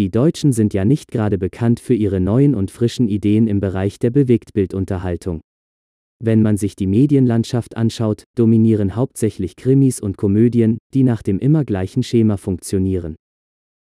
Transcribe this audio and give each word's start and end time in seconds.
Die 0.00 0.10
Deutschen 0.10 0.54
sind 0.54 0.72
ja 0.72 0.86
nicht 0.86 1.10
gerade 1.10 1.36
bekannt 1.36 1.78
für 1.78 1.92
ihre 1.92 2.20
neuen 2.20 2.54
und 2.54 2.70
frischen 2.70 3.06
Ideen 3.06 3.46
im 3.46 3.60
Bereich 3.60 3.98
der 3.98 4.08
Bewegtbildunterhaltung. 4.08 5.42
Wenn 6.24 6.40
man 6.40 6.56
sich 6.56 6.74
die 6.74 6.86
Medienlandschaft 6.86 7.76
anschaut, 7.76 8.24
dominieren 8.34 8.96
hauptsächlich 8.96 9.56
Krimis 9.56 10.00
und 10.00 10.16
Komödien, 10.16 10.78
die 10.94 11.02
nach 11.02 11.20
dem 11.20 11.38
immer 11.38 11.66
gleichen 11.66 12.02
Schema 12.02 12.38
funktionieren. 12.38 13.14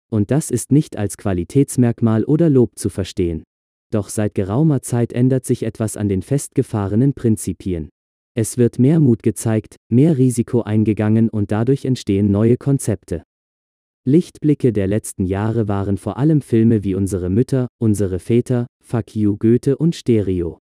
Und 0.09 0.31
das 0.31 0.53
ist 0.53 0.71
nicht 0.71 0.97
als 0.97 1.17
Qualitätsmerkmal 1.17 2.23
oder 2.23 2.49
Lob 2.49 2.79
zu 2.79 2.91
verstehen. 2.91 3.43
Doch 3.93 4.09
seit 4.09 4.37
geraumer 4.37 4.83
Zeit 4.83 5.13
ändert 5.13 5.45
sich 5.45 5.65
etwas 5.65 5.97
an 5.97 6.09
den 6.09 6.23
festgefahrenen 6.23 7.15
Prinzipien. 7.15 7.89
Es 8.37 8.57
wird 8.57 8.79
mehr 8.79 9.01
Mut 9.01 9.25
gezeigt, 9.25 9.75
mehr 9.91 10.17
Risiko 10.17 10.63
eingegangen 10.63 11.29
und 11.29 11.51
dadurch 11.51 11.85
entstehen 11.85 12.31
neue 12.31 12.57
Konzepte. 12.57 13.25
Lichtblicke 14.07 14.71
der 14.71 14.87
letzten 14.87 15.25
Jahre 15.25 15.67
waren 15.67 15.97
vor 15.97 16.19
allem 16.19 16.43
Filme 16.43 16.85
wie 16.85 16.95
Unsere 16.95 17.31
Mütter, 17.31 17.69
Unsere 17.81 18.19
Väter, 18.19 18.67
Fuck 18.83 19.17
You 19.17 19.39
Goethe 19.39 19.79
und 19.79 19.95
Stereo. 19.95 20.59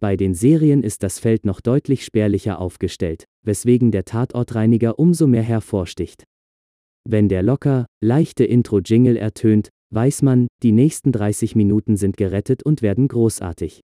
Bei 0.00 0.16
den 0.16 0.34
Serien 0.34 0.82
ist 0.82 1.04
das 1.04 1.20
Feld 1.20 1.46
noch 1.46 1.60
deutlich 1.60 2.04
spärlicher 2.04 2.58
aufgestellt, 2.58 3.26
weswegen 3.44 3.92
der 3.92 4.04
Tatortreiniger 4.04 4.98
umso 4.98 5.28
mehr 5.28 5.44
hervorsticht. 5.44 6.24
Wenn 7.08 7.28
der 7.28 7.44
locker, 7.44 7.86
leichte 8.02 8.42
Intro-Jingle 8.42 9.18
ertönt, 9.18 9.68
weiß 9.90 10.22
man, 10.22 10.48
die 10.64 10.72
nächsten 10.72 11.12
30 11.12 11.54
Minuten 11.54 11.96
sind 11.96 12.16
gerettet 12.16 12.64
und 12.64 12.82
werden 12.82 13.06
großartig. 13.06 13.82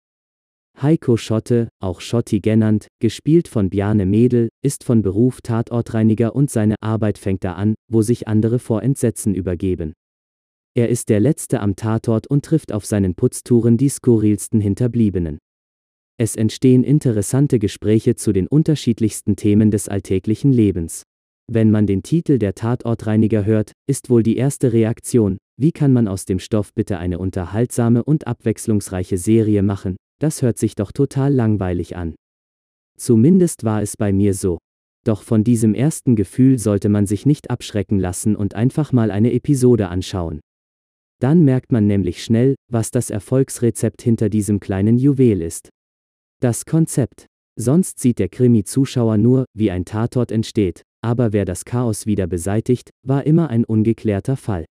Heiko 0.80 1.16
Schotte, 1.16 1.70
auch 1.80 2.00
Schotti 2.00 2.38
genannt, 2.38 2.86
gespielt 3.00 3.48
von 3.48 3.68
Bjarne 3.68 4.06
Mädel, 4.06 4.48
ist 4.62 4.84
von 4.84 5.02
Beruf 5.02 5.40
Tatortreiniger 5.40 6.36
und 6.36 6.50
seine 6.50 6.76
Arbeit 6.80 7.18
fängt 7.18 7.42
da 7.42 7.54
an, 7.54 7.74
wo 7.90 8.02
sich 8.02 8.28
andere 8.28 8.60
vor 8.60 8.84
Entsetzen 8.84 9.34
übergeben. 9.34 9.92
Er 10.76 10.88
ist 10.88 11.08
der 11.08 11.18
Letzte 11.18 11.58
am 11.58 11.74
Tatort 11.74 12.28
und 12.28 12.44
trifft 12.44 12.70
auf 12.70 12.86
seinen 12.86 13.16
Putztouren 13.16 13.76
die 13.76 13.88
skurrilsten 13.88 14.60
Hinterbliebenen. 14.60 15.38
Es 16.16 16.36
entstehen 16.36 16.84
interessante 16.84 17.58
Gespräche 17.58 18.14
zu 18.14 18.32
den 18.32 18.46
unterschiedlichsten 18.46 19.34
Themen 19.34 19.72
des 19.72 19.88
alltäglichen 19.88 20.52
Lebens. 20.52 21.02
Wenn 21.50 21.72
man 21.72 21.88
den 21.88 22.04
Titel 22.04 22.38
der 22.38 22.54
Tatortreiniger 22.54 23.44
hört, 23.44 23.72
ist 23.88 24.10
wohl 24.10 24.22
die 24.22 24.36
erste 24.36 24.72
Reaktion, 24.72 25.38
wie 25.58 25.72
kann 25.72 25.92
man 25.92 26.06
aus 26.06 26.24
dem 26.24 26.38
Stoff 26.38 26.72
bitte 26.72 26.98
eine 26.98 27.18
unterhaltsame 27.18 28.04
und 28.04 28.28
abwechslungsreiche 28.28 29.18
Serie 29.18 29.64
machen, 29.64 29.96
das 30.18 30.42
hört 30.42 30.58
sich 30.58 30.74
doch 30.74 30.92
total 30.92 31.32
langweilig 31.32 31.96
an. 31.96 32.14
Zumindest 32.98 33.64
war 33.64 33.82
es 33.82 33.96
bei 33.96 34.12
mir 34.12 34.34
so. 34.34 34.58
Doch 35.04 35.22
von 35.22 35.44
diesem 35.44 35.74
ersten 35.74 36.16
Gefühl 36.16 36.58
sollte 36.58 36.88
man 36.88 37.06
sich 37.06 37.24
nicht 37.24 37.50
abschrecken 37.50 37.98
lassen 37.98 38.36
und 38.36 38.54
einfach 38.54 38.92
mal 38.92 39.10
eine 39.10 39.32
Episode 39.32 39.88
anschauen. 39.88 40.40
Dann 41.20 41.44
merkt 41.44 41.72
man 41.72 41.86
nämlich 41.86 42.22
schnell, 42.22 42.54
was 42.70 42.90
das 42.90 43.10
Erfolgsrezept 43.10 44.02
hinter 44.02 44.28
diesem 44.28 44.60
kleinen 44.60 44.98
Juwel 44.98 45.42
ist. 45.42 45.70
Das 46.40 46.64
Konzept. 46.64 47.26
Sonst 47.56 47.98
sieht 47.98 48.20
der 48.20 48.28
Krimi-Zuschauer 48.28 49.18
nur, 49.18 49.44
wie 49.52 49.72
ein 49.72 49.84
Tatort 49.84 50.30
entsteht, 50.30 50.82
aber 51.02 51.32
wer 51.32 51.44
das 51.44 51.64
Chaos 51.64 52.06
wieder 52.06 52.28
beseitigt, 52.28 52.90
war 53.04 53.26
immer 53.26 53.50
ein 53.50 53.64
ungeklärter 53.64 54.36
Fall. 54.36 54.64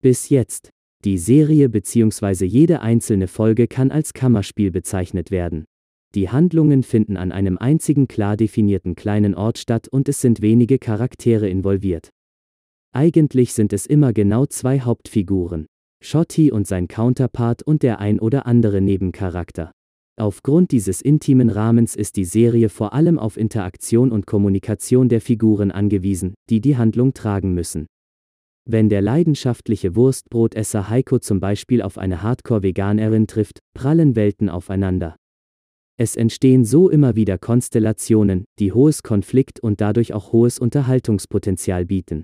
Bis 0.00 0.28
jetzt. 0.28 0.70
Die 1.04 1.18
Serie 1.18 1.68
bzw. 1.68 2.44
jede 2.44 2.80
einzelne 2.80 3.26
Folge 3.26 3.66
kann 3.66 3.90
als 3.90 4.14
Kammerspiel 4.14 4.70
bezeichnet 4.70 5.32
werden. 5.32 5.64
Die 6.14 6.28
Handlungen 6.28 6.84
finden 6.84 7.16
an 7.16 7.32
einem 7.32 7.58
einzigen 7.58 8.06
klar 8.06 8.36
definierten 8.36 8.94
kleinen 8.94 9.34
Ort 9.34 9.58
statt 9.58 9.88
und 9.88 10.08
es 10.08 10.20
sind 10.20 10.42
wenige 10.42 10.78
Charaktere 10.78 11.48
involviert. 11.48 12.10
Eigentlich 12.92 13.52
sind 13.52 13.72
es 13.72 13.86
immer 13.86 14.12
genau 14.12 14.46
zwei 14.46 14.78
Hauptfiguren. 14.78 15.66
Schotti 16.04 16.52
und 16.52 16.68
sein 16.68 16.86
Counterpart 16.86 17.64
und 17.64 17.82
der 17.82 17.98
ein 17.98 18.20
oder 18.20 18.46
andere 18.46 18.80
Nebencharakter. 18.80 19.72
Aufgrund 20.16 20.70
dieses 20.70 21.00
intimen 21.00 21.50
Rahmens 21.50 21.96
ist 21.96 22.14
die 22.16 22.26
Serie 22.26 22.68
vor 22.68 22.92
allem 22.92 23.18
auf 23.18 23.36
Interaktion 23.36 24.12
und 24.12 24.26
Kommunikation 24.26 25.08
der 25.08 25.20
Figuren 25.20 25.72
angewiesen, 25.72 26.34
die 26.48 26.60
die 26.60 26.76
Handlung 26.76 27.12
tragen 27.12 27.54
müssen. 27.54 27.86
Wenn 28.64 28.88
der 28.88 29.02
leidenschaftliche 29.02 29.96
Wurstbrotesser 29.96 30.88
Heiko 30.88 31.18
zum 31.18 31.40
Beispiel 31.40 31.82
auf 31.82 31.98
eine 31.98 32.22
Hardcore-Veganerin 32.22 33.26
trifft, 33.26 33.58
prallen 33.74 34.14
Welten 34.14 34.48
aufeinander. 34.48 35.16
Es 35.98 36.16
entstehen 36.16 36.64
so 36.64 36.88
immer 36.88 37.16
wieder 37.16 37.38
Konstellationen, 37.38 38.44
die 38.58 38.72
hohes 38.72 39.02
Konflikt 39.02 39.60
und 39.60 39.80
dadurch 39.80 40.14
auch 40.14 40.32
hohes 40.32 40.58
Unterhaltungspotenzial 40.58 41.86
bieten. 41.86 42.22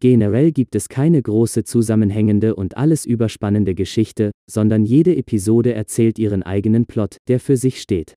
Generell 0.00 0.52
gibt 0.52 0.74
es 0.74 0.90
keine 0.90 1.22
große 1.22 1.64
zusammenhängende 1.64 2.54
und 2.54 2.76
alles 2.76 3.06
überspannende 3.06 3.74
Geschichte, 3.74 4.30
sondern 4.50 4.84
jede 4.84 5.16
Episode 5.16 5.72
erzählt 5.72 6.18
ihren 6.18 6.42
eigenen 6.42 6.84
Plot, 6.84 7.16
der 7.28 7.40
für 7.40 7.56
sich 7.56 7.80
steht. 7.80 8.14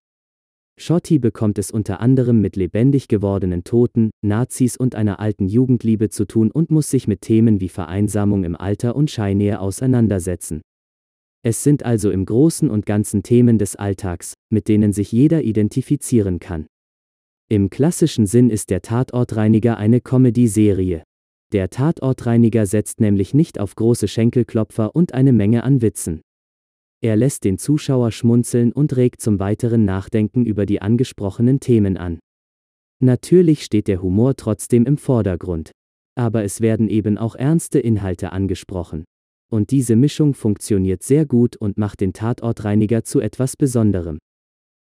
Schotti 0.81 1.19
bekommt 1.19 1.59
es 1.59 1.71
unter 1.71 1.99
anderem 1.99 2.39
mit 2.39 2.55
lebendig 2.55 3.09
gewordenen 3.09 3.65
Toten, 3.65 4.11
Nazis 4.21 4.77
und 4.77 4.95
einer 4.95 5.19
alten 5.19 5.49
Jugendliebe 5.49 6.09
zu 6.09 6.25
tun 6.25 6.51
und 6.51 6.71
muss 6.71 6.89
sich 6.89 7.05
mit 7.05 7.21
Themen 7.21 7.59
wie 7.59 7.67
Vereinsamung 7.67 8.45
im 8.45 8.55
Alter 8.55 8.95
und 8.95 9.11
Scheinnähe 9.11 9.59
auseinandersetzen. 9.59 10.61
Es 11.43 11.63
sind 11.63 11.83
also 11.83 12.11
im 12.11 12.25
Großen 12.25 12.69
und 12.69 12.85
Ganzen 12.85 13.23
Themen 13.23 13.57
des 13.57 13.75
Alltags, 13.75 14.35
mit 14.49 14.69
denen 14.69 14.93
sich 14.93 15.11
jeder 15.11 15.43
identifizieren 15.43 16.39
kann. 16.39 16.65
Im 17.49 17.69
klassischen 17.69 18.25
Sinn 18.25 18.49
ist 18.49 18.69
der 18.69 18.81
Tatortreiniger 18.81 19.77
eine 19.77 19.99
Comedy-Serie. 19.99 21.03
Der 21.51 21.69
Tatortreiniger 21.69 22.65
setzt 22.65 23.01
nämlich 23.01 23.33
nicht 23.33 23.59
auf 23.59 23.75
große 23.75 24.07
Schenkelklopfer 24.07 24.95
und 24.95 25.13
eine 25.13 25.33
Menge 25.33 25.63
an 25.63 25.81
Witzen. 25.81 26.21
Er 27.01 27.15
lässt 27.15 27.45
den 27.45 27.57
Zuschauer 27.57 28.11
schmunzeln 28.11 28.71
und 28.73 28.97
regt 28.97 29.21
zum 29.21 29.39
weiteren 29.39 29.85
Nachdenken 29.85 30.45
über 30.45 30.65
die 30.65 30.81
angesprochenen 30.81 31.59
Themen 31.59 31.95
an. 31.95 32.19
Natürlich 33.01 33.63
steht 33.63 33.87
der 33.87 34.01
Humor 34.01 34.35
trotzdem 34.35 34.85
im 34.85 34.97
Vordergrund. 34.97 35.71
Aber 36.15 36.43
es 36.43 36.59
werden 36.59 36.89
eben 36.89 37.17
auch 37.17 37.35
ernste 37.35 37.79
Inhalte 37.79 38.33
angesprochen. 38.33 39.05
Und 39.49 39.71
diese 39.71 39.95
Mischung 39.95 40.33
funktioniert 40.33 41.01
sehr 41.01 41.25
gut 41.25 41.55
und 41.55 41.77
macht 41.77 42.01
den 42.01 42.11
Tatortreiniger 42.11 43.03
zu 43.05 43.21
etwas 43.21 43.55
Besonderem. 43.55 44.19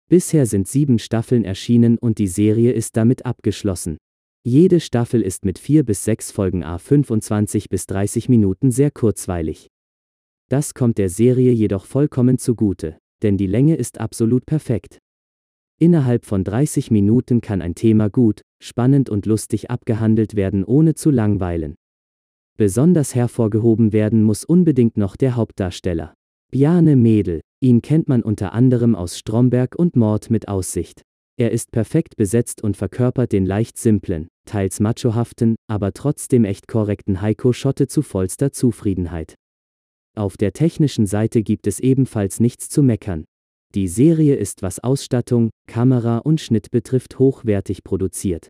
Bisher 0.09 0.45
sind 0.45 0.69
sieben 0.69 0.99
Staffeln 0.99 1.43
erschienen 1.43 1.97
und 1.97 2.17
die 2.17 2.27
Serie 2.27 2.71
ist 2.71 2.95
damit 2.95 3.25
abgeschlossen. 3.25 3.97
Jede 4.43 4.79
Staffel 4.79 5.21
ist 5.21 5.43
mit 5.43 5.59
vier 5.59 5.83
bis 5.83 6.05
sechs 6.05 6.31
Folgen 6.31 6.63
a 6.63 6.77
25 6.77 7.67
bis 7.67 7.85
30 7.87 8.29
Minuten 8.29 8.71
sehr 8.71 8.89
kurzweilig. 8.91 9.67
Das 10.49 10.73
kommt 10.73 10.97
der 10.97 11.09
Serie 11.09 11.51
jedoch 11.51 11.85
vollkommen 11.85 12.37
zugute, 12.37 12.97
denn 13.21 13.37
die 13.37 13.47
Länge 13.47 13.75
ist 13.75 13.99
absolut 13.99 14.45
perfekt. 14.45 14.99
Innerhalb 15.79 16.25
von 16.25 16.43
30 16.43 16.89
Minuten 16.89 17.41
kann 17.41 17.61
ein 17.61 17.75
Thema 17.75 18.09
gut, 18.09 18.41
spannend 18.59 19.09
und 19.09 19.25
lustig 19.25 19.69
abgehandelt 19.69 20.35
werden, 20.35 20.63
ohne 20.63 20.95
zu 20.95 21.11
langweilen. 21.11 21.75
Besonders 22.57 23.13
hervorgehoben 23.13 23.93
werden 23.93 24.23
muss 24.23 24.43
unbedingt 24.43 24.97
noch 24.97 25.15
der 25.15 25.35
Hauptdarsteller. 25.35 26.15
Bjarne 26.49 26.95
Mädel, 26.95 27.41
ihn 27.59 27.81
kennt 27.81 28.07
man 28.07 28.23
unter 28.23 28.53
anderem 28.53 28.95
aus 28.95 29.19
Stromberg 29.19 29.75
und 29.75 29.95
Mord 29.95 30.31
mit 30.31 30.47
Aussicht. 30.47 31.03
Er 31.39 31.51
ist 31.51 31.71
perfekt 31.71 32.15
besetzt 32.15 32.63
und 32.63 32.75
verkörpert 32.75 33.31
den 33.31 33.45
leicht 33.45 33.77
simplen, 33.77 34.27
teils 34.45 34.79
machohaften, 34.79 35.55
aber 35.67 35.93
trotzdem 35.93 36.45
echt 36.45 36.67
korrekten 36.67 37.21
Heiko 37.21 37.53
Schotte 37.53 37.87
zu 37.87 38.01
vollster 38.01 38.51
Zufriedenheit. 38.51 39.35
Auf 40.17 40.35
der 40.35 40.51
technischen 40.51 41.05
Seite 41.05 41.43
gibt 41.43 41.67
es 41.67 41.79
ebenfalls 41.79 42.39
nichts 42.39 42.69
zu 42.69 42.81
meckern. 42.81 43.25
Die 43.75 43.87
Serie 43.87 44.35
ist 44.35 44.63
was 44.63 44.79
Ausstattung, 44.79 45.51
Kamera 45.67 46.17
und 46.17 46.41
Schnitt 46.41 46.71
betrifft 46.71 47.19
hochwertig 47.19 47.83
produziert. 47.83 48.47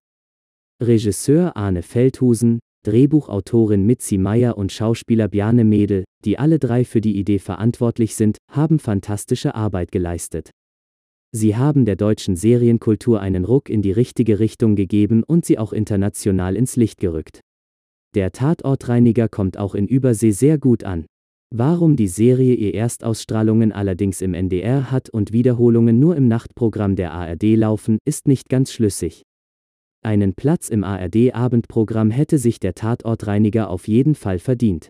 Regisseur 0.81 1.57
Arne 1.57 1.81
Feldhusen, 1.81 2.59
Drehbuchautorin 2.85 3.85
Mitzi 3.85 4.17
Meyer 4.17 4.57
und 4.57 4.71
Schauspieler 4.71 5.27
Bjarne 5.27 5.65
Mädel, 5.65 6.05
die 6.23 6.39
alle 6.39 6.57
drei 6.57 6.85
für 6.85 7.01
die 7.01 7.17
Idee 7.17 7.39
verantwortlich 7.39 8.15
sind, 8.15 8.37
haben 8.49 8.79
fantastische 8.79 9.53
Arbeit 9.53 9.91
geleistet. 9.91 10.51
Sie 11.33 11.57
haben 11.57 11.83
der 11.83 11.97
deutschen 11.97 12.37
Serienkultur 12.37 13.19
einen 13.19 13.43
Ruck 13.43 13.69
in 13.69 13.81
die 13.81 13.91
richtige 13.91 14.39
Richtung 14.39 14.77
gegeben 14.77 15.23
und 15.23 15.45
sie 15.45 15.57
auch 15.57 15.73
international 15.73 16.55
ins 16.55 16.77
Licht 16.77 17.01
gerückt. 17.01 17.41
Der 18.15 18.31
Tatortreiniger 18.31 19.27
kommt 19.27 19.57
auch 19.57 19.75
in 19.75 19.85
Übersee 19.85 20.31
sehr 20.31 20.57
gut 20.57 20.85
an. 20.85 21.05
Warum 21.49 21.95
die 21.95 22.09
Serie 22.09 22.55
ihr 22.55 22.73
Erstausstrahlungen 22.73 23.71
allerdings 23.71 24.21
im 24.21 24.33
NDR 24.33 24.91
hat 24.91 25.09
und 25.09 25.31
Wiederholungen 25.31 25.97
nur 25.97 26.17
im 26.17 26.27
Nachtprogramm 26.27 26.97
der 26.97 27.13
ARD 27.13 27.55
laufen, 27.55 27.99
ist 28.03 28.27
nicht 28.27 28.49
ganz 28.49 28.71
schlüssig. 28.73 29.23
Einen 30.03 30.33
Platz 30.33 30.67
im 30.67 30.83
ARD-Abendprogramm 30.83 32.11
hätte 32.11 32.37
sich 32.37 32.59
der 32.59 32.75
Tatortreiniger 32.75 33.69
auf 33.69 33.87
jeden 33.87 34.15
Fall 34.15 34.39
verdient. 34.39 34.89